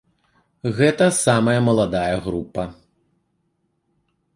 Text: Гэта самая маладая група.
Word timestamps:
Гэта 0.79 1.05
самая 1.25 1.57
маладая 1.69 2.17
група. 2.27 2.63